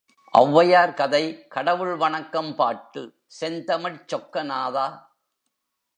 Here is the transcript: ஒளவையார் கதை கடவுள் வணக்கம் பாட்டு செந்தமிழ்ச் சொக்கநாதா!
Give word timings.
ஒளவையார் 0.33 0.93
கதை 0.93 1.21
கடவுள் 1.47 1.95
வணக்கம் 1.95 2.55
பாட்டு 2.55 3.01
செந்தமிழ்ச் 3.39 4.07
சொக்கநாதா! 4.07 4.87